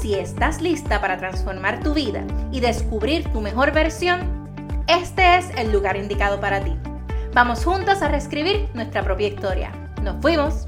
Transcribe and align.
Si 0.00 0.14
estás 0.14 0.60
lista 0.60 1.00
para 1.00 1.16
transformar 1.16 1.80
tu 1.80 1.94
vida 1.94 2.22
y 2.52 2.60
descubrir 2.60 3.24
tu 3.32 3.40
mejor 3.40 3.72
versión, 3.72 4.46
este 4.86 5.38
es 5.38 5.50
el 5.56 5.72
lugar 5.72 5.96
indicado 5.96 6.38
para 6.38 6.62
ti. 6.62 6.76
Vamos 7.32 7.64
juntos 7.64 8.02
a 8.02 8.08
reescribir 8.08 8.68
nuestra 8.74 9.02
propia 9.02 9.28
historia. 9.28 9.72
¡Nos 10.02 10.20
fuimos! 10.20 10.66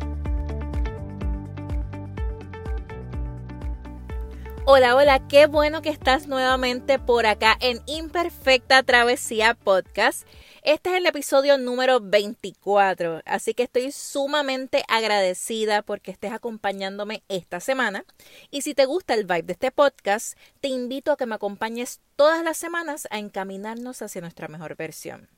Hola, 4.70 4.96
hola, 4.96 5.26
qué 5.28 5.46
bueno 5.46 5.80
que 5.80 5.88
estás 5.88 6.26
nuevamente 6.26 6.98
por 6.98 7.24
acá 7.24 7.56
en 7.58 7.80
Imperfecta 7.86 8.82
Travesía 8.82 9.54
Podcast. 9.54 10.28
Este 10.62 10.90
es 10.90 10.96
el 10.96 11.06
episodio 11.06 11.56
número 11.56 12.00
24, 12.02 13.22
así 13.24 13.54
que 13.54 13.62
estoy 13.62 13.92
sumamente 13.92 14.84
agradecida 14.86 15.80
porque 15.80 16.10
estés 16.10 16.32
acompañándome 16.32 17.22
esta 17.28 17.60
semana. 17.60 18.04
Y 18.50 18.60
si 18.60 18.74
te 18.74 18.84
gusta 18.84 19.14
el 19.14 19.24
vibe 19.24 19.44
de 19.44 19.52
este 19.54 19.70
podcast, 19.70 20.36
te 20.60 20.68
invito 20.68 21.12
a 21.12 21.16
que 21.16 21.24
me 21.24 21.36
acompañes 21.36 22.02
todas 22.14 22.44
las 22.44 22.58
semanas 22.58 23.08
a 23.10 23.18
encaminarnos 23.18 24.02
hacia 24.02 24.20
nuestra 24.20 24.48
mejor 24.48 24.76
versión. 24.76 25.30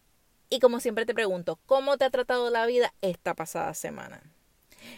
Y 0.49 0.59
como 0.59 0.81
siempre 0.81 1.07
te 1.07 1.15
pregunto, 1.15 1.61
¿cómo 1.67 1.99
te 1.99 2.05
ha 2.05 2.11
tratado 2.11 2.51
la 2.51 2.67
vida 2.67 2.93
esta 3.01 3.35
pasada 3.35 3.75
semana? 3.75 4.25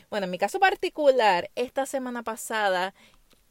Bueno, 0.08 0.24
en 0.24 0.30
mi 0.30 0.38
caso 0.38 0.58
particular, 0.58 1.50
esta 1.54 1.84
semana 1.84 2.22
pasada 2.22 2.94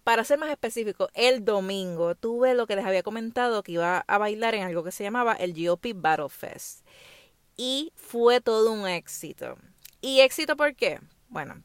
para 0.04 0.24
ser 0.24 0.40
más 0.40 0.50
específico, 0.50 1.10
el 1.14 1.46
domingo 1.46 2.16
tuve 2.16 2.54
lo 2.54 2.68
que 2.68 2.76
les 2.76 2.86
había 2.86 3.04
comentado 3.04 3.64
que 3.64 3.74
iba 3.74 4.04
a 4.08 4.18
bailar 4.18 4.56
en 4.56 4.64
algo 4.64 4.84
que 4.84 4.92
se 4.92 5.04
llamaba 5.04 5.34
el 5.34 5.54
GOP 5.54 5.88
Battle 5.96 6.30
Fest. 6.30 6.86
Y 7.58 7.92
fue 7.96 8.42
todo 8.42 8.72
un 8.72 8.88
éxito. 8.88 9.58
¿Y 10.02 10.22
éxito 10.22 10.56
por 10.58 10.76
qué? 10.76 11.00
Bueno, 11.30 11.62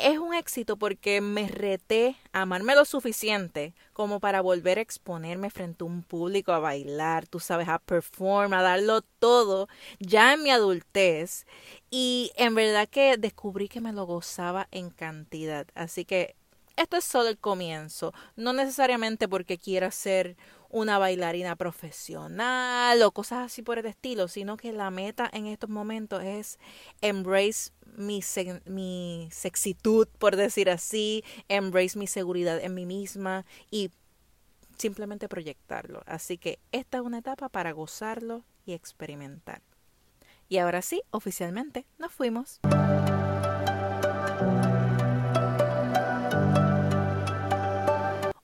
es 0.00 0.18
un 0.18 0.34
éxito 0.34 0.76
porque 0.76 1.20
me 1.20 1.46
reté 1.46 2.16
a 2.32 2.42
amarme 2.42 2.74
lo 2.74 2.84
suficiente 2.84 3.74
como 3.92 4.18
para 4.18 4.40
volver 4.40 4.78
a 4.78 4.80
exponerme 4.80 5.50
frente 5.50 5.84
a 5.84 5.86
un 5.86 6.02
público 6.02 6.52
a 6.52 6.58
bailar, 6.58 7.26
tú 7.26 7.38
sabes, 7.38 7.68
a 7.68 7.78
perform, 7.78 8.54
a 8.54 8.62
darlo 8.62 9.02
todo, 9.18 9.68
ya 9.98 10.32
en 10.32 10.42
mi 10.42 10.50
adultez. 10.50 11.46
Y 11.90 12.32
en 12.36 12.54
verdad 12.54 12.88
que 12.88 13.16
descubrí 13.18 13.68
que 13.68 13.82
me 13.82 13.92
lo 13.92 14.06
gozaba 14.06 14.68
en 14.70 14.90
cantidad. 14.90 15.66
Así 15.74 16.04
que 16.06 16.34
esto 16.80 16.96
es 16.96 17.04
solo 17.04 17.28
el 17.28 17.38
comienzo, 17.38 18.12
no 18.36 18.52
necesariamente 18.52 19.28
porque 19.28 19.58
quiera 19.58 19.90
ser 19.90 20.36
una 20.70 20.98
bailarina 20.98 21.56
profesional 21.56 23.02
o 23.02 23.10
cosas 23.10 23.46
así 23.46 23.62
por 23.62 23.78
el 23.78 23.86
estilo, 23.86 24.28
sino 24.28 24.56
que 24.56 24.72
la 24.72 24.90
meta 24.90 25.28
en 25.32 25.46
estos 25.46 25.68
momentos 25.68 26.22
es 26.22 26.58
embrace 27.00 27.72
mi, 27.96 28.20
mi 28.66 29.28
sexitud, 29.32 30.08
por 30.18 30.36
decir 30.36 30.70
así, 30.70 31.24
embrace 31.48 31.98
mi 31.98 32.06
seguridad 32.06 32.58
en 32.62 32.74
mí 32.74 32.86
misma 32.86 33.44
y 33.70 33.90
simplemente 34.78 35.28
proyectarlo. 35.28 36.02
Así 36.06 36.38
que 36.38 36.60
esta 36.72 36.98
es 36.98 37.02
una 37.02 37.18
etapa 37.18 37.48
para 37.48 37.72
gozarlo 37.72 38.44
y 38.64 38.72
experimentar. 38.72 39.60
Y 40.48 40.58
ahora 40.58 40.82
sí, 40.82 41.02
oficialmente 41.10 41.84
nos 41.98 42.12
fuimos. 42.12 42.60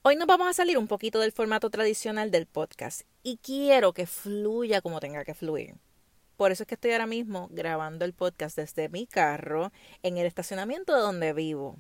Hoy 0.09 0.15
nos 0.15 0.29
vamos 0.29 0.47
a 0.47 0.53
salir 0.53 0.79
un 0.79 0.87
poquito 0.87 1.19
del 1.19 1.33
formato 1.33 1.69
tradicional 1.69 2.31
del 2.31 2.47
podcast 2.47 3.01
y 3.25 3.39
quiero 3.39 3.93
que 3.93 4.07
fluya 4.07 4.81
como 4.81 5.01
tenga 5.01 5.25
que 5.25 5.35
fluir. 5.35 5.75
Por 6.37 6.53
eso 6.53 6.63
es 6.63 6.69
que 6.69 6.77
estoy 6.77 6.93
ahora 6.93 7.09
mismo 7.09 7.49
grabando 7.51 8.05
el 8.05 8.13
podcast 8.13 8.57
desde 8.57 8.89
mi 8.89 9.09
carro 9.09 9.73
en 10.05 10.17
el 10.17 10.25
estacionamiento 10.25 10.95
de 10.95 11.01
donde 11.01 11.33
vivo. 11.33 11.77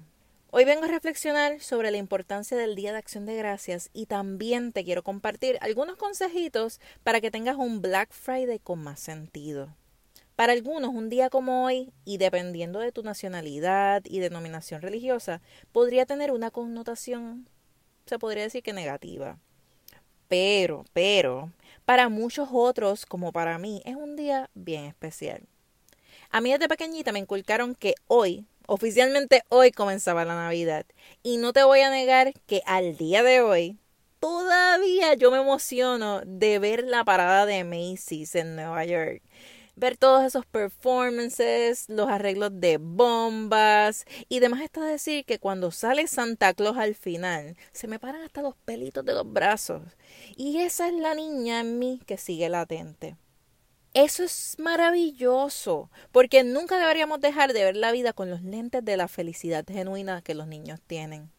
Hoy 0.50 0.64
vengo 0.64 0.86
a 0.86 0.88
reflexionar 0.88 1.60
sobre 1.60 1.92
la 1.92 1.98
importancia 1.98 2.56
del 2.56 2.74
Día 2.74 2.90
de 2.90 2.98
Acción 2.98 3.26
de 3.26 3.36
Gracias 3.36 3.90
y 3.92 4.06
también 4.06 4.72
te 4.72 4.82
quiero 4.82 5.04
compartir 5.04 5.56
algunos 5.60 5.94
consejitos 5.94 6.80
para 7.04 7.20
que 7.20 7.30
tengas 7.30 7.54
un 7.54 7.80
Black 7.80 8.10
Friday 8.10 8.58
con 8.58 8.80
más 8.80 8.98
sentido. 8.98 9.68
Para 10.34 10.52
algunos, 10.52 10.92
un 10.92 11.10
día 11.10 11.30
como 11.30 11.64
hoy, 11.64 11.92
y 12.04 12.18
dependiendo 12.18 12.80
de 12.80 12.90
tu 12.90 13.04
nacionalidad 13.04 14.02
y 14.04 14.18
denominación 14.18 14.82
religiosa, 14.82 15.42
podría 15.70 16.06
tener 16.06 16.32
una 16.32 16.50
connotación 16.50 17.48
se 18.06 18.18
podría 18.18 18.44
decir 18.44 18.62
que 18.62 18.72
negativa. 18.72 19.38
Pero, 20.28 20.84
pero, 20.92 21.52
para 21.84 22.08
muchos 22.08 22.48
otros, 22.52 23.06
como 23.06 23.32
para 23.32 23.58
mí, 23.58 23.82
es 23.84 23.96
un 23.96 24.16
día 24.16 24.50
bien 24.54 24.84
especial. 24.84 25.42
A 26.30 26.40
mí 26.40 26.52
desde 26.52 26.68
pequeñita 26.68 27.12
me 27.12 27.20
inculcaron 27.20 27.74
que 27.74 27.94
hoy, 28.08 28.46
oficialmente 28.66 29.42
hoy 29.48 29.70
comenzaba 29.70 30.24
la 30.24 30.34
Navidad. 30.34 30.86
Y 31.22 31.36
no 31.36 31.52
te 31.52 31.62
voy 31.62 31.80
a 31.80 31.90
negar 31.90 32.32
que 32.46 32.62
al 32.66 32.96
día 32.96 33.22
de 33.22 33.40
hoy, 33.40 33.78
todavía 34.18 35.14
yo 35.14 35.30
me 35.30 35.38
emociono 35.38 36.22
de 36.26 36.58
ver 36.58 36.84
la 36.84 37.04
parada 37.04 37.46
de 37.46 37.62
Macy's 37.62 38.34
en 38.34 38.56
Nueva 38.56 38.84
York 38.84 39.22
ver 39.76 39.96
todos 39.98 40.24
esos 40.24 40.46
performances, 40.46 41.88
los 41.88 42.08
arreglos 42.08 42.50
de 42.54 42.78
bombas 42.78 44.06
y 44.28 44.40
demás 44.40 44.62
está 44.62 44.84
decir 44.84 45.24
que 45.24 45.38
cuando 45.38 45.70
sale 45.70 46.06
Santa 46.08 46.54
Claus 46.54 46.78
al 46.78 46.94
final 46.94 47.56
se 47.72 47.86
me 47.86 47.98
paran 47.98 48.22
hasta 48.22 48.42
los 48.42 48.56
pelitos 48.56 49.04
de 49.04 49.14
los 49.14 49.30
brazos 49.30 49.82
y 50.36 50.58
esa 50.58 50.88
es 50.88 50.94
la 50.94 51.14
niña 51.14 51.60
en 51.60 51.78
mí 51.78 52.00
que 52.06 52.16
sigue 52.16 52.48
latente. 52.48 53.16
Eso 53.94 54.24
es 54.24 54.56
maravilloso, 54.58 55.90
porque 56.12 56.44
nunca 56.44 56.78
deberíamos 56.78 57.18
dejar 57.20 57.54
de 57.54 57.64
ver 57.64 57.76
la 57.76 57.92
vida 57.92 58.12
con 58.12 58.28
los 58.28 58.42
lentes 58.42 58.84
de 58.84 58.98
la 58.98 59.08
felicidad 59.08 59.64
genuina 59.66 60.20
que 60.20 60.34
los 60.34 60.46
niños 60.46 60.80
tienen 60.86 61.30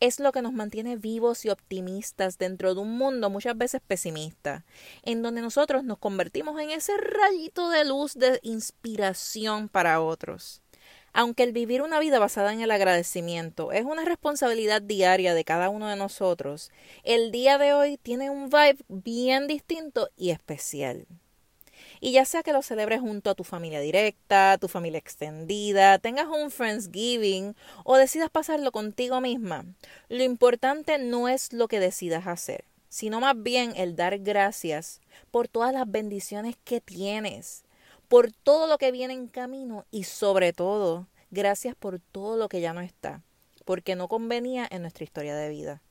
es 0.00 0.18
lo 0.18 0.32
que 0.32 0.42
nos 0.42 0.52
mantiene 0.52 0.96
vivos 0.96 1.44
y 1.44 1.50
optimistas 1.50 2.38
dentro 2.38 2.74
de 2.74 2.80
un 2.80 2.96
mundo 2.96 3.30
muchas 3.30 3.56
veces 3.56 3.80
pesimista, 3.86 4.64
en 5.02 5.22
donde 5.22 5.42
nosotros 5.42 5.84
nos 5.84 5.98
convertimos 5.98 6.60
en 6.60 6.70
ese 6.70 6.96
rayito 6.96 7.68
de 7.68 7.84
luz 7.84 8.14
de 8.14 8.40
inspiración 8.42 9.68
para 9.68 10.00
otros. 10.00 10.62
Aunque 11.12 11.42
el 11.42 11.52
vivir 11.52 11.82
una 11.82 11.98
vida 11.98 12.18
basada 12.18 12.52
en 12.52 12.60
el 12.60 12.70
agradecimiento 12.70 13.72
es 13.72 13.84
una 13.84 14.04
responsabilidad 14.04 14.80
diaria 14.80 15.34
de 15.34 15.44
cada 15.44 15.68
uno 15.68 15.88
de 15.88 15.96
nosotros, 15.96 16.70
el 17.02 17.32
día 17.32 17.58
de 17.58 17.74
hoy 17.74 17.98
tiene 17.98 18.30
un 18.30 18.48
vibe 18.48 18.78
bien 18.88 19.46
distinto 19.48 20.08
y 20.16 20.30
especial. 20.30 21.06
Y 22.00 22.12
ya 22.12 22.24
sea 22.24 22.42
que 22.42 22.54
lo 22.54 22.62
celebres 22.62 23.00
junto 23.00 23.30
a 23.30 23.34
tu 23.34 23.44
familia 23.44 23.80
directa, 23.80 24.56
tu 24.58 24.68
familia 24.68 24.98
extendida, 24.98 25.98
tengas 25.98 26.28
un 26.28 26.50
Friendsgiving 26.50 27.54
o 27.84 27.96
decidas 27.96 28.30
pasarlo 28.30 28.72
contigo 28.72 29.20
misma, 29.20 29.66
lo 30.08 30.22
importante 30.24 30.98
no 30.98 31.28
es 31.28 31.52
lo 31.52 31.68
que 31.68 31.78
decidas 31.78 32.26
hacer, 32.26 32.64
sino 32.88 33.20
más 33.20 33.34
bien 33.36 33.74
el 33.76 33.96
dar 33.96 34.18
gracias 34.18 35.00
por 35.30 35.46
todas 35.48 35.74
las 35.74 35.90
bendiciones 35.90 36.56
que 36.64 36.80
tienes, 36.80 37.64
por 38.08 38.32
todo 38.32 38.66
lo 38.66 38.78
que 38.78 38.92
viene 38.92 39.12
en 39.12 39.28
camino 39.28 39.84
y 39.90 40.04
sobre 40.04 40.54
todo, 40.54 41.06
gracias 41.30 41.76
por 41.76 42.00
todo 42.00 42.38
lo 42.38 42.48
que 42.48 42.62
ya 42.62 42.72
no 42.72 42.80
está, 42.80 43.22
porque 43.66 43.94
no 43.94 44.08
convenía 44.08 44.66
en 44.70 44.82
nuestra 44.82 45.04
historia 45.04 45.36
de 45.36 45.50
vida. 45.50 45.82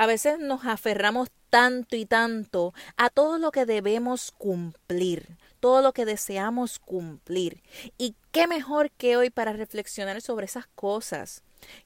A 0.00 0.06
veces 0.06 0.38
nos 0.38 0.64
aferramos 0.64 1.28
tanto 1.50 1.94
y 1.94 2.06
tanto 2.06 2.72
a 2.96 3.10
todo 3.10 3.36
lo 3.36 3.50
que 3.50 3.66
debemos 3.66 4.32
cumplir, 4.32 5.36
todo 5.60 5.82
lo 5.82 5.92
que 5.92 6.06
deseamos 6.06 6.78
cumplir. 6.78 7.62
Y 7.98 8.14
qué 8.32 8.46
mejor 8.46 8.90
que 8.92 9.18
hoy 9.18 9.28
para 9.28 9.52
reflexionar 9.52 10.22
sobre 10.22 10.46
esas 10.46 10.66
cosas 10.68 11.42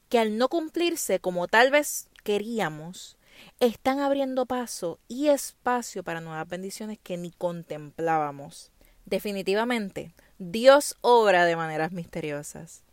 que 0.07 0.17
al 0.17 0.37
no 0.37 0.47
cumplirse 0.47 1.19
como 1.19 1.49
tal 1.49 1.71
vez 1.71 2.07
queríamos, 2.23 3.17
están 3.59 3.99
abriendo 3.99 4.45
paso 4.45 4.97
y 5.09 5.27
espacio 5.27 6.01
para 6.01 6.21
nuevas 6.21 6.47
bendiciones 6.47 6.97
que 7.03 7.17
ni 7.17 7.31
contemplábamos. 7.31 8.71
Definitivamente, 9.03 10.13
Dios 10.37 10.95
obra 11.01 11.43
de 11.43 11.57
maneras 11.57 11.91
misteriosas. 11.91 12.84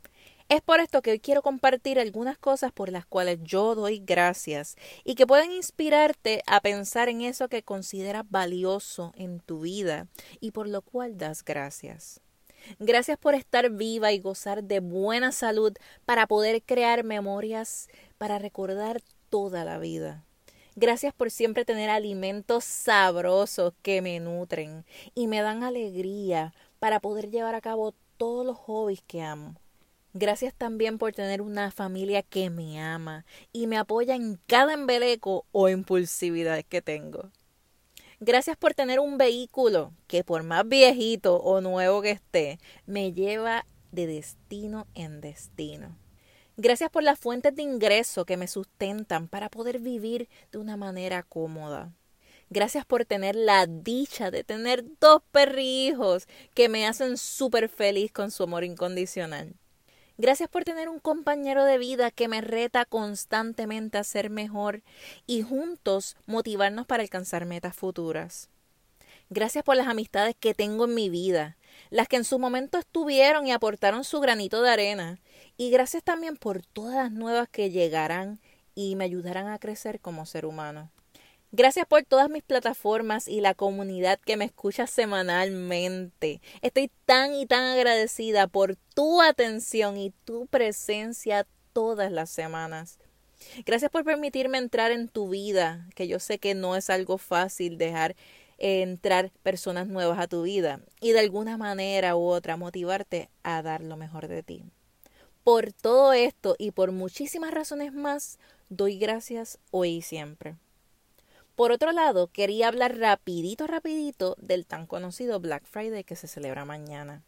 Es 0.48 0.60
por 0.60 0.80
esto 0.80 1.02
que 1.02 1.12
hoy 1.12 1.20
quiero 1.20 1.42
compartir 1.42 1.98
algunas 1.98 2.38
cosas 2.38 2.72
por 2.72 2.90
las 2.90 3.06
cuales 3.06 3.38
yo 3.42 3.74
doy 3.74 4.00
gracias 4.04 4.76
y 5.04 5.14
que 5.14 5.26
pueden 5.26 5.52
inspirarte 5.52 6.42
a 6.46 6.60
pensar 6.60 7.08
en 7.08 7.22
eso 7.22 7.48
que 7.48 7.62
consideras 7.62 8.24
valioso 8.28 9.12
en 9.16 9.40
tu 9.40 9.60
vida 9.60 10.08
y 10.40 10.50
por 10.50 10.68
lo 10.68 10.82
cual 10.82 11.16
das 11.16 11.44
gracias. 11.44 12.20
Gracias 12.78 13.18
por 13.18 13.34
estar 13.34 13.70
viva 13.70 14.12
y 14.12 14.20
gozar 14.20 14.62
de 14.64 14.80
buena 14.80 15.32
salud 15.32 15.72
para 16.04 16.26
poder 16.26 16.62
crear 16.62 17.04
memorias 17.04 17.88
para 18.18 18.38
recordar 18.38 19.02
toda 19.30 19.64
la 19.64 19.78
vida. 19.78 20.24
Gracias 20.74 21.12
por 21.12 21.30
siempre 21.30 21.64
tener 21.64 21.90
alimentos 21.90 22.64
sabrosos 22.64 23.74
que 23.82 24.00
me 24.00 24.20
nutren 24.20 24.86
y 25.14 25.26
me 25.26 25.42
dan 25.42 25.64
alegría 25.64 26.54
para 26.78 27.00
poder 27.00 27.30
llevar 27.30 27.54
a 27.54 27.60
cabo 27.60 27.94
todos 28.16 28.46
los 28.46 28.56
hobbies 28.56 29.02
que 29.06 29.20
amo. 29.22 29.56
Gracias 30.14 30.52
también 30.52 30.98
por 30.98 31.14
tener 31.14 31.40
una 31.40 31.70
familia 31.70 32.22
que 32.22 32.50
me 32.50 32.80
ama 32.80 33.24
y 33.50 33.66
me 33.66 33.78
apoya 33.78 34.14
en 34.14 34.38
cada 34.46 34.74
embeleco 34.74 35.46
o 35.52 35.70
impulsividad 35.70 36.62
que 36.64 36.82
tengo. 36.82 37.30
Gracias 38.20 38.58
por 38.58 38.74
tener 38.74 39.00
un 39.00 39.16
vehículo 39.16 39.94
que 40.06 40.22
por 40.22 40.42
más 40.42 40.68
viejito 40.68 41.36
o 41.36 41.62
nuevo 41.62 42.02
que 42.02 42.10
esté, 42.10 42.58
me 42.84 43.12
lleva 43.12 43.64
de 43.90 44.06
destino 44.06 44.86
en 44.94 45.22
destino. 45.22 45.96
Gracias 46.58 46.90
por 46.90 47.02
las 47.02 47.18
fuentes 47.18 47.56
de 47.56 47.62
ingreso 47.62 48.26
que 48.26 48.36
me 48.36 48.48
sustentan 48.48 49.28
para 49.28 49.48
poder 49.48 49.78
vivir 49.78 50.28
de 50.52 50.58
una 50.58 50.76
manera 50.76 51.22
cómoda. 51.22 51.90
Gracias 52.50 52.84
por 52.84 53.06
tener 53.06 53.34
la 53.34 53.66
dicha 53.66 54.30
de 54.30 54.44
tener 54.44 54.84
dos 55.00 55.22
perrijos 55.32 56.28
que 56.52 56.68
me 56.68 56.86
hacen 56.86 57.16
súper 57.16 57.70
feliz 57.70 58.12
con 58.12 58.30
su 58.30 58.42
amor 58.42 58.62
incondicional. 58.62 59.54
Gracias 60.22 60.48
por 60.48 60.62
tener 60.62 60.88
un 60.88 61.00
compañero 61.00 61.64
de 61.64 61.78
vida 61.78 62.12
que 62.12 62.28
me 62.28 62.40
reta 62.42 62.84
constantemente 62.84 63.98
a 63.98 64.04
ser 64.04 64.30
mejor 64.30 64.84
y 65.26 65.42
juntos 65.42 66.16
motivarnos 66.26 66.86
para 66.86 67.02
alcanzar 67.02 67.44
metas 67.44 67.74
futuras. 67.74 68.48
Gracias 69.30 69.64
por 69.64 69.74
las 69.74 69.88
amistades 69.88 70.36
que 70.38 70.54
tengo 70.54 70.84
en 70.84 70.94
mi 70.94 71.10
vida, 71.10 71.56
las 71.90 72.06
que 72.06 72.14
en 72.14 72.24
su 72.24 72.38
momento 72.38 72.78
estuvieron 72.78 73.48
y 73.48 73.50
aportaron 73.50 74.04
su 74.04 74.20
granito 74.20 74.62
de 74.62 74.70
arena 74.70 75.18
y 75.56 75.72
gracias 75.72 76.04
también 76.04 76.36
por 76.36 76.64
todas 76.64 76.94
las 76.94 77.10
nuevas 77.10 77.48
que 77.48 77.70
llegarán 77.70 78.38
y 78.76 78.94
me 78.94 79.02
ayudarán 79.02 79.48
a 79.48 79.58
crecer 79.58 79.98
como 79.98 80.24
ser 80.24 80.46
humano. 80.46 80.92
Gracias 81.54 81.84
por 81.84 82.02
todas 82.04 82.30
mis 82.30 82.42
plataformas 82.42 83.28
y 83.28 83.42
la 83.42 83.52
comunidad 83.52 84.18
que 84.18 84.38
me 84.38 84.46
escucha 84.46 84.86
semanalmente. 84.86 86.40
Estoy 86.62 86.90
tan 87.04 87.34
y 87.34 87.44
tan 87.44 87.64
agradecida 87.64 88.46
por 88.46 88.76
tu 88.94 89.20
atención 89.20 89.98
y 89.98 90.14
tu 90.24 90.46
presencia 90.46 91.46
todas 91.74 92.10
las 92.10 92.30
semanas. 92.30 92.98
Gracias 93.66 93.90
por 93.90 94.02
permitirme 94.02 94.56
entrar 94.56 94.92
en 94.92 95.08
tu 95.08 95.28
vida, 95.28 95.86
que 95.94 96.08
yo 96.08 96.20
sé 96.20 96.38
que 96.38 96.54
no 96.54 96.74
es 96.74 96.88
algo 96.88 97.18
fácil 97.18 97.76
dejar 97.76 98.16
entrar 98.56 99.30
personas 99.42 99.86
nuevas 99.88 100.18
a 100.20 100.28
tu 100.28 100.44
vida 100.44 100.80
y 101.02 101.12
de 101.12 101.20
alguna 101.20 101.58
manera 101.58 102.16
u 102.16 102.28
otra 102.28 102.56
motivarte 102.56 103.28
a 103.42 103.60
dar 103.60 103.82
lo 103.82 103.98
mejor 103.98 104.26
de 104.26 104.42
ti. 104.42 104.64
Por 105.44 105.74
todo 105.74 106.14
esto 106.14 106.56
y 106.58 106.70
por 106.70 106.92
muchísimas 106.92 107.52
razones 107.52 107.92
más, 107.92 108.38
doy 108.70 108.96
gracias 108.96 109.58
hoy 109.70 109.96
y 109.96 110.02
siempre. 110.02 110.56
Por 111.54 111.70
otro 111.70 111.92
lado, 111.92 112.28
quería 112.28 112.68
hablar 112.68 112.98
rapidito, 112.98 113.66
rapidito 113.66 114.36
del 114.38 114.66
tan 114.66 114.86
conocido 114.86 115.38
Black 115.38 115.66
Friday 115.66 116.02
que 116.02 116.16
se 116.16 116.26
celebra 116.26 116.64
mañana. 116.64 117.22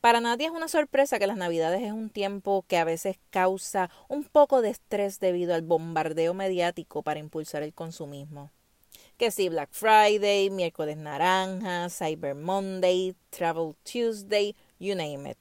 Para 0.00 0.20
nadie 0.20 0.46
es 0.46 0.52
una 0.52 0.68
sorpresa 0.68 1.18
que 1.18 1.26
las 1.26 1.36
Navidades 1.36 1.82
es 1.82 1.92
un 1.92 2.10
tiempo 2.10 2.64
que 2.68 2.78
a 2.78 2.84
veces 2.84 3.18
causa 3.30 3.90
un 4.08 4.24
poco 4.24 4.62
de 4.62 4.70
estrés 4.70 5.20
debido 5.20 5.54
al 5.54 5.62
bombardeo 5.62 6.32
mediático 6.32 7.02
para 7.02 7.20
impulsar 7.20 7.62
el 7.62 7.74
consumismo. 7.74 8.50
Que 9.18 9.30
si 9.30 9.48
Black 9.48 9.70
Friday, 9.72 10.48
miércoles 10.50 10.96
naranja, 10.96 11.88
Cyber 11.90 12.34
Monday, 12.34 13.16
Travel 13.30 13.74
Tuesday, 13.82 14.54
you 14.78 14.94
name 14.94 15.30
it. 15.30 15.38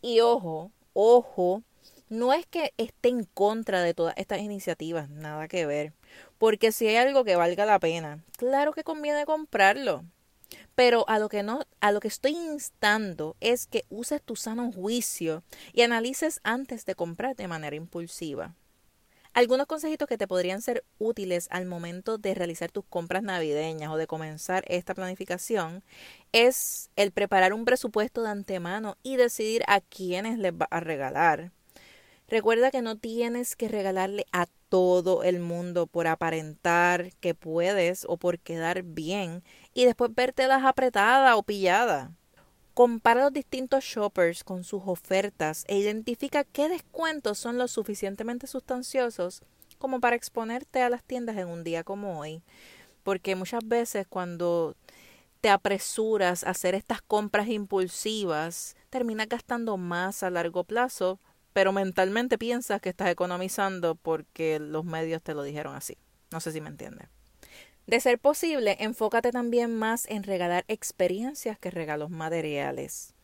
Y 0.00 0.20
ojo, 0.20 0.70
ojo, 0.92 1.62
no 2.08 2.32
es 2.32 2.46
que 2.46 2.72
esté 2.76 3.08
en 3.08 3.24
contra 3.24 3.82
de 3.82 3.94
todas 3.94 4.14
estas 4.16 4.40
iniciativas, 4.40 5.08
nada 5.10 5.48
que 5.48 5.66
ver. 5.66 5.92
Porque 6.38 6.72
si 6.72 6.86
hay 6.86 6.96
algo 6.96 7.24
que 7.24 7.36
valga 7.36 7.66
la 7.66 7.78
pena, 7.78 8.24
claro 8.36 8.72
que 8.72 8.84
conviene 8.84 9.26
comprarlo. 9.26 10.04
Pero 10.74 11.08
a 11.08 11.18
lo 11.18 11.28
que 11.28 11.42
no, 11.42 11.62
a 11.80 11.90
lo 11.90 12.00
que 12.00 12.08
estoy 12.08 12.32
instando 12.32 13.36
es 13.40 13.66
que 13.66 13.84
uses 13.88 14.22
tu 14.22 14.36
sano 14.36 14.70
juicio 14.70 15.42
y 15.72 15.82
analices 15.82 16.40
antes 16.44 16.84
de 16.84 16.94
comprar 16.94 17.34
de 17.34 17.48
manera 17.48 17.76
impulsiva. 17.76 18.54
Algunos 19.32 19.66
consejitos 19.66 20.08
que 20.08 20.16
te 20.16 20.26
podrían 20.26 20.62
ser 20.62 20.82
útiles 20.98 21.48
al 21.50 21.66
momento 21.66 22.16
de 22.16 22.34
realizar 22.34 22.70
tus 22.72 22.86
compras 22.86 23.22
navideñas 23.22 23.90
o 23.90 23.98
de 23.98 24.06
comenzar 24.06 24.64
esta 24.66 24.94
planificación 24.94 25.84
es 26.32 26.88
el 26.96 27.12
preparar 27.12 27.52
un 27.52 27.66
presupuesto 27.66 28.22
de 28.22 28.30
antemano 28.30 28.96
y 29.02 29.16
decidir 29.16 29.62
a 29.66 29.82
quiénes 29.82 30.38
les 30.38 30.54
va 30.54 30.66
a 30.70 30.80
regalar. 30.80 31.52
Recuerda 32.28 32.72
que 32.72 32.82
no 32.82 32.96
tienes 32.96 33.54
que 33.54 33.68
regalarle 33.68 34.26
a 34.32 34.46
todo 34.68 35.22
el 35.22 35.38
mundo 35.38 35.86
por 35.86 36.08
aparentar 36.08 37.12
que 37.20 37.34
puedes 37.34 38.04
o 38.08 38.16
por 38.16 38.40
quedar 38.40 38.82
bien 38.82 39.44
y 39.74 39.84
después 39.84 40.12
verte 40.12 40.48
las 40.48 40.64
apretada 40.64 41.36
o 41.36 41.44
pillada. 41.44 42.10
Compara 42.74 43.22
los 43.22 43.32
distintos 43.32 43.84
shoppers 43.84 44.42
con 44.42 44.64
sus 44.64 44.82
ofertas 44.86 45.64
e 45.68 45.78
identifica 45.78 46.42
qué 46.42 46.68
descuentos 46.68 47.38
son 47.38 47.58
lo 47.58 47.68
suficientemente 47.68 48.48
sustanciosos 48.48 49.40
como 49.78 50.00
para 50.00 50.16
exponerte 50.16 50.82
a 50.82 50.90
las 50.90 51.04
tiendas 51.04 51.36
en 51.36 51.46
un 51.46 51.62
día 51.62 51.84
como 51.84 52.18
hoy. 52.18 52.42
Porque 53.04 53.36
muchas 53.36 53.66
veces 53.66 54.06
cuando 54.08 54.74
te 55.40 55.48
apresuras 55.48 56.42
a 56.42 56.50
hacer 56.50 56.74
estas 56.74 57.02
compras 57.02 57.46
impulsivas, 57.48 58.74
terminas 58.90 59.28
gastando 59.28 59.76
más 59.76 60.24
a 60.24 60.30
largo 60.30 60.64
plazo, 60.64 61.20
pero 61.56 61.72
mentalmente 61.72 62.36
piensas 62.36 62.82
que 62.82 62.90
estás 62.90 63.08
economizando 63.08 63.94
porque 63.94 64.58
los 64.58 64.84
medios 64.84 65.22
te 65.22 65.32
lo 65.32 65.42
dijeron 65.42 65.74
así. 65.74 65.96
No 66.30 66.38
sé 66.38 66.52
si 66.52 66.60
me 66.60 66.68
entiendes. 66.68 67.08
De 67.86 67.98
ser 67.98 68.18
posible, 68.18 68.76
enfócate 68.78 69.32
también 69.32 69.74
más 69.74 70.04
en 70.10 70.22
regalar 70.22 70.66
experiencias 70.68 71.58
que 71.58 71.70
regalos 71.70 72.10
materiales. 72.10 73.14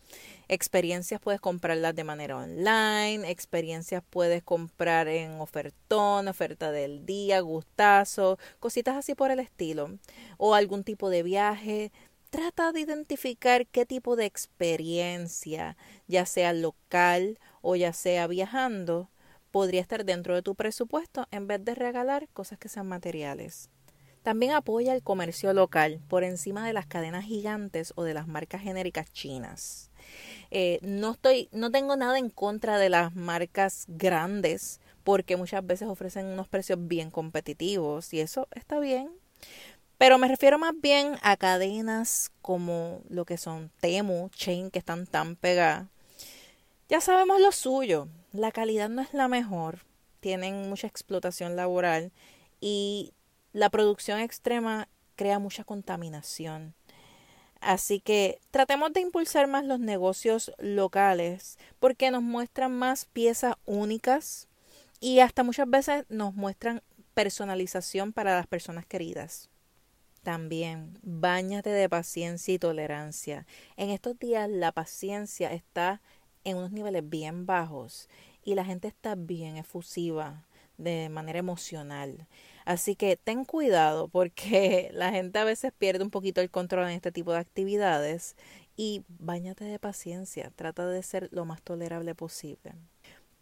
Experiencias 0.48 1.20
puedes 1.20 1.42
comprarlas 1.42 1.94
de 1.94 2.04
manera 2.04 2.38
online, 2.38 3.30
experiencias 3.30 4.02
puedes 4.08 4.42
comprar 4.42 5.08
en 5.08 5.38
ofertón, 5.38 6.26
oferta 6.26 6.72
del 6.72 7.04
día, 7.04 7.40
gustazo, 7.40 8.38
cositas 8.60 8.96
así 8.96 9.14
por 9.14 9.30
el 9.30 9.40
estilo, 9.40 9.98
o 10.38 10.54
algún 10.54 10.84
tipo 10.84 11.10
de 11.10 11.22
viaje. 11.22 11.92
Trata 12.32 12.72
de 12.72 12.80
identificar 12.80 13.66
qué 13.66 13.84
tipo 13.84 14.16
de 14.16 14.24
experiencia, 14.24 15.76
ya 16.08 16.24
sea 16.24 16.54
local 16.54 17.38
o 17.60 17.76
ya 17.76 17.92
sea 17.92 18.26
viajando, 18.26 19.10
podría 19.50 19.82
estar 19.82 20.06
dentro 20.06 20.34
de 20.34 20.40
tu 20.40 20.54
presupuesto 20.54 21.28
en 21.30 21.46
vez 21.46 21.62
de 21.62 21.74
regalar 21.74 22.28
cosas 22.32 22.58
que 22.58 22.70
sean 22.70 22.88
materiales. 22.88 23.68
También 24.22 24.52
apoya 24.52 24.94
el 24.94 25.02
comercio 25.02 25.52
local 25.52 26.00
por 26.08 26.24
encima 26.24 26.66
de 26.66 26.72
las 26.72 26.86
cadenas 26.86 27.26
gigantes 27.26 27.92
o 27.96 28.02
de 28.02 28.14
las 28.14 28.26
marcas 28.26 28.62
genéricas 28.62 29.12
chinas. 29.12 29.90
Eh, 30.50 30.78
no 30.80 31.10
estoy, 31.10 31.50
no 31.52 31.70
tengo 31.70 31.96
nada 31.96 32.18
en 32.18 32.30
contra 32.30 32.78
de 32.78 32.88
las 32.88 33.14
marcas 33.14 33.84
grandes 33.88 34.80
porque 35.04 35.36
muchas 35.36 35.66
veces 35.66 35.86
ofrecen 35.86 36.28
unos 36.28 36.48
precios 36.48 36.78
bien 36.80 37.10
competitivos 37.10 38.14
y 38.14 38.20
eso 38.20 38.48
está 38.52 38.80
bien. 38.80 39.10
Pero 40.02 40.18
me 40.18 40.26
refiero 40.26 40.58
más 40.58 40.72
bien 40.80 41.16
a 41.22 41.36
cadenas 41.36 42.32
como 42.42 43.02
lo 43.08 43.24
que 43.24 43.38
son 43.38 43.70
Temu, 43.78 44.30
Chain, 44.30 44.72
que 44.72 44.80
están 44.80 45.06
tan 45.06 45.36
pegadas. 45.36 45.86
Ya 46.88 47.00
sabemos 47.00 47.40
lo 47.40 47.52
suyo, 47.52 48.08
la 48.32 48.50
calidad 48.50 48.88
no 48.88 49.00
es 49.00 49.14
la 49.14 49.28
mejor, 49.28 49.84
tienen 50.18 50.68
mucha 50.68 50.88
explotación 50.88 51.54
laboral 51.54 52.10
y 52.60 53.12
la 53.52 53.70
producción 53.70 54.18
extrema 54.18 54.88
crea 55.14 55.38
mucha 55.38 55.62
contaminación. 55.62 56.74
Así 57.60 58.00
que 58.00 58.40
tratemos 58.50 58.92
de 58.92 59.02
impulsar 59.02 59.46
más 59.46 59.64
los 59.64 59.78
negocios 59.78 60.50
locales 60.58 61.58
porque 61.78 62.10
nos 62.10 62.24
muestran 62.24 62.76
más 62.76 63.04
piezas 63.04 63.54
únicas 63.66 64.48
y 64.98 65.20
hasta 65.20 65.44
muchas 65.44 65.70
veces 65.70 66.06
nos 66.08 66.34
muestran 66.34 66.82
personalización 67.14 68.12
para 68.12 68.34
las 68.34 68.48
personas 68.48 68.84
queridas. 68.84 69.51
También, 70.22 70.98
bañate 71.02 71.70
de 71.70 71.88
paciencia 71.88 72.54
y 72.54 72.58
tolerancia. 72.58 73.46
En 73.76 73.90
estos 73.90 74.18
días 74.18 74.48
la 74.48 74.70
paciencia 74.70 75.52
está 75.52 76.00
en 76.44 76.58
unos 76.58 76.70
niveles 76.70 77.08
bien 77.08 77.44
bajos 77.44 78.08
y 78.44 78.54
la 78.54 78.64
gente 78.64 78.86
está 78.86 79.16
bien 79.16 79.56
efusiva 79.56 80.44
de 80.78 81.08
manera 81.08 81.40
emocional. 81.40 82.28
Así 82.64 82.94
que 82.94 83.16
ten 83.16 83.44
cuidado 83.44 84.06
porque 84.06 84.90
la 84.94 85.10
gente 85.10 85.40
a 85.40 85.44
veces 85.44 85.72
pierde 85.76 86.04
un 86.04 86.10
poquito 86.10 86.40
el 86.40 86.50
control 86.50 86.86
en 86.86 86.94
este 86.94 87.10
tipo 87.10 87.32
de 87.32 87.38
actividades 87.38 88.36
y 88.76 89.02
bañate 89.08 89.64
de 89.64 89.78
paciencia, 89.80 90.52
trata 90.54 90.86
de 90.86 91.02
ser 91.02 91.28
lo 91.32 91.44
más 91.44 91.62
tolerable 91.62 92.14
posible. 92.14 92.74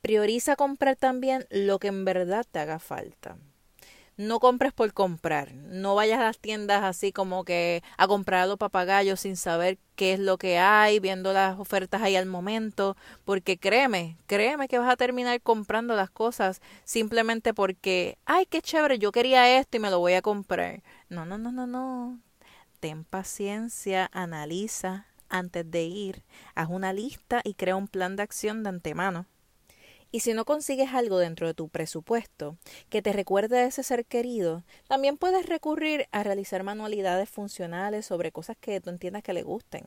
Prioriza 0.00 0.56
comprar 0.56 0.96
también 0.96 1.46
lo 1.50 1.78
que 1.78 1.88
en 1.88 2.06
verdad 2.06 2.46
te 2.50 2.58
haga 2.58 2.78
falta. 2.78 3.36
No 4.20 4.38
compres 4.38 4.72
por 4.72 4.92
comprar. 4.92 5.54
No 5.54 5.94
vayas 5.94 6.20
a 6.20 6.24
las 6.24 6.38
tiendas 6.38 6.84
así 6.84 7.10
como 7.10 7.44
que 7.44 7.82
a 7.96 8.06
comprar 8.06 8.42
a 8.42 8.46
los 8.46 8.58
papagayos 8.58 9.20
sin 9.20 9.36
saber 9.36 9.78
qué 9.96 10.12
es 10.12 10.20
lo 10.20 10.36
que 10.36 10.58
hay, 10.58 11.00
viendo 11.00 11.32
las 11.32 11.58
ofertas 11.58 12.02
ahí 12.02 12.16
al 12.16 12.26
momento, 12.26 12.96
porque 13.24 13.58
créeme, 13.58 14.18
créeme 14.26 14.68
que 14.68 14.78
vas 14.78 14.90
a 14.90 14.96
terminar 14.96 15.40
comprando 15.40 15.96
las 15.96 16.10
cosas 16.10 16.60
simplemente 16.84 17.54
porque, 17.54 18.18
ay, 18.26 18.44
qué 18.46 18.60
chévere, 18.60 18.98
yo 18.98 19.10
quería 19.10 19.58
esto 19.58 19.78
y 19.78 19.80
me 19.80 19.90
lo 19.90 19.98
voy 19.98 20.12
a 20.12 20.22
comprar. 20.22 20.82
No, 21.08 21.24
no, 21.24 21.38
no, 21.38 21.50
no, 21.50 21.66
no. 21.66 22.20
Ten 22.78 23.04
paciencia, 23.04 24.10
analiza 24.12 25.06
antes 25.30 25.70
de 25.70 25.84
ir, 25.84 26.24
haz 26.54 26.68
una 26.68 26.92
lista 26.92 27.40
y 27.42 27.54
crea 27.54 27.76
un 27.76 27.88
plan 27.88 28.16
de 28.16 28.22
acción 28.22 28.62
de 28.62 28.68
antemano. 28.68 29.26
Y 30.12 30.20
si 30.20 30.34
no 30.34 30.44
consigues 30.44 30.92
algo 30.92 31.18
dentro 31.18 31.46
de 31.46 31.54
tu 31.54 31.68
presupuesto 31.68 32.56
que 32.88 33.00
te 33.00 33.12
recuerde 33.12 33.58
a 33.58 33.66
ese 33.66 33.82
ser 33.82 34.04
querido, 34.04 34.64
también 34.88 35.16
puedes 35.16 35.46
recurrir 35.46 36.08
a 36.10 36.22
realizar 36.24 36.62
manualidades 36.64 37.28
funcionales 37.30 38.06
sobre 38.06 38.32
cosas 38.32 38.56
que 38.58 38.80
tú 38.80 38.90
entiendas 38.90 39.22
que 39.22 39.32
le 39.32 39.42
gusten. 39.42 39.86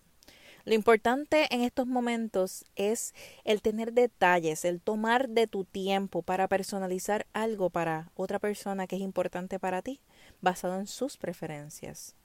Lo 0.66 0.74
importante 0.74 1.54
en 1.54 1.62
estos 1.62 1.88
momentos 1.88 2.64
es 2.78 3.14
el 3.44 3.62
tener 3.62 3.92
detalles, 3.92 4.64
el 4.64 4.80
tomar 4.80 5.28
de 5.28 5.46
tu 5.46 5.66
tiempo 5.66 6.22
para 6.22 6.48
personalizar 6.48 7.28
algo 7.34 7.70
para 7.70 8.12
otra 8.16 8.40
persona 8.40 8.88
que 8.88 8.96
es 8.96 9.02
importante 9.02 9.60
para 9.60 9.82
ti, 9.82 10.00
basado 10.40 10.80
en 10.80 10.88
sus 10.88 11.18
preferencias. 11.18 12.16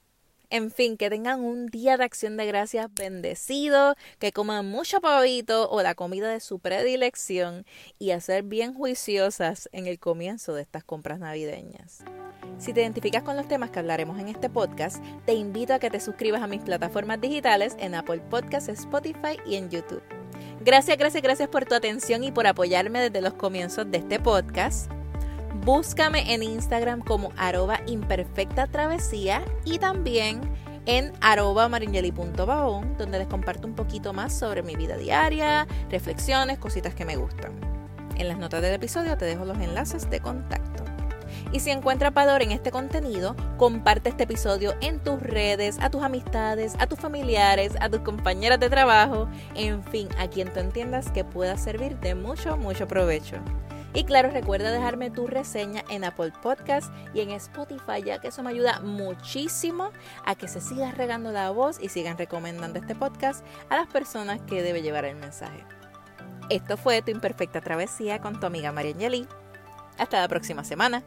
En 0.51 0.71
fin, 0.71 0.97
que 0.97 1.11
tengan 1.11 1.41
un 1.41 1.67
día 1.67 1.99
de 1.99 2.05
acción 2.05 2.39
de 2.39 2.47
gracias 2.47 2.89
bendecido, 2.95 3.97
que 4.19 4.33
coman 4.33 4.67
mucho 4.67 5.01
pavito 5.01 5.71
o 5.71 5.83
la 5.83 5.95
comida 5.95 6.31
de 6.31 6.41
su 6.41 6.59
predilección 6.59 7.67
y 7.99 8.13
a 8.13 8.21
ser 8.21 8.45
bien 8.45 8.73
juiciosas 8.73 9.69
en 9.73 9.87
el 9.87 9.99
comienzo 9.99 10.55
de 10.55 10.63
estas 10.63 10.85
compras 10.85 11.19
navideñas. 11.19 12.03
Si 12.57 12.73
te 12.73 12.81
identificas 12.81 13.23
con 13.23 13.37
los 13.37 13.47
temas 13.47 13.71
que 13.71 13.79
hablaremos 13.79 14.19
en 14.19 14.29
este 14.29 14.49
podcast, 14.49 15.05
te 15.27 15.35
invito 15.35 15.75
a 15.75 15.79
que 15.79 15.91
te 15.91 16.01
suscribas 16.01 16.41
a 16.41 16.47
mis 16.47 16.63
plataformas 16.63 17.21
digitales 17.21 17.77
en 17.79 17.95
Apple 17.95 18.23
Podcasts, 18.31 18.71
Spotify 18.71 19.39
y 19.47 19.57
en 19.57 19.69
YouTube. 19.69 20.03
Gracias, 20.65 20.97
gracias, 20.97 21.23
gracias 21.23 21.49
por 21.49 21.67
tu 21.67 21.75
atención 21.75 22.25
y 22.25 22.33
por 22.33 22.47
apoyarme 22.47 23.01
desde 23.01 23.21
los 23.21 23.35
comienzos 23.35 23.91
de 23.91 23.99
este 23.99 24.19
podcast. 24.19 24.91
Búscame 25.65 26.33
en 26.33 26.43
Instagram 26.43 27.01
como 27.01 27.33
arroba 27.37 27.81
imperfecta 27.87 28.67
travesía 28.67 29.45
y 29.65 29.79
también 29.79 30.41
en 30.87 31.13
arroba 31.21 31.69
donde 31.69 33.19
les 33.19 33.27
comparto 33.27 33.67
un 33.67 33.75
poquito 33.75 34.13
más 34.15 34.37
sobre 34.37 34.63
mi 34.63 34.75
vida 34.75 34.97
diaria, 34.97 35.67
reflexiones, 35.91 36.59
cositas 36.59 36.95
que 36.95 37.05
me 37.05 37.17
gustan. 37.17 37.53
En 38.17 38.29
las 38.29 38.39
notas 38.39 38.63
del 38.63 38.75
episodio 38.75 39.17
te 39.19 39.27
dejo 39.27 39.45
los 39.45 39.59
enlaces 39.59 40.09
de 40.09 40.21
contacto. 40.21 40.85
Y 41.53 41.61
si 41.61 41.71
encuentras 41.71 42.13
valor 42.15 42.43
en 42.43 42.53
este 42.53 42.71
contenido, 42.71 43.37
comparte 43.57 44.09
este 44.09 44.25
episodio 44.25 44.75
en 44.81 45.01
tus 45.01 45.21
redes, 45.21 45.79
a 45.81 45.91
tus 45.91 46.03
amistades, 46.03 46.75
a 46.79 46.87
tus 46.87 46.99
familiares, 46.99 47.75
a 47.81 47.89
tus 47.89 48.01
compañeras 48.01 48.59
de 48.61 48.71
trabajo, 48.71 49.29
en 49.55 49.83
fin, 49.85 50.09
a 50.19 50.29
quien 50.29 50.53
tú 50.53 50.61
entiendas 50.61 51.11
que 51.11 51.25
pueda 51.25 51.57
servir 51.57 51.99
de 52.01 52.15
mucho, 52.15 52.57
mucho 52.57 52.89
provecho. 52.89 53.37
Y 53.95 54.05
claro, 54.05 54.31
recuerda 54.31 54.71
dejarme 54.71 55.11
tu 55.11 55.27
reseña 55.27 55.83
en 55.89 56.05
Apple 56.05 56.33
Podcast 56.43 56.93
y 57.15 57.21
en 57.21 57.31
Spotify, 57.31 58.03
ya 58.05 58.21
que 58.21 58.29
eso 58.29 58.43
me 58.43 58.51
ayuda 58.51 58.81
muchísimo 58.81 59.91
a 60.25 60.35
que 60.35 60.47
se 60.47 60.61
siga 60.61 60.93
regando 60.93 61.33
la 61.33 61.51
voz 61.51 61.81
y 61.81 61.89
sigan 61.89 62.19
recomendando 62.19 62.79
este 62.79 62.95
podcast 62.95 63.45
a 63.71 63.77
las 63.77 63.87
personas 63.89 64.41
que 64.43 64.63
debe 64.63 64.83
llevar 64.83 65.07
el 65.07 65.17
mensaje. 65.17 65.65
Esto 66.51 66.77
fue 66.77 67.03
Tu 67.03 67.11
Imperfecta 67.11 67.61
Travesía 67.61 68.21
con 68.21 68.39
tu 68.39 68.47
amiga 68.47 68.73
María 68.73 68.93
Angeli. 68.93 69.27
Hasta 69.99 70.21
la 70.21 70.29
próxima 70.29 70.65
semana. 70.65 71.03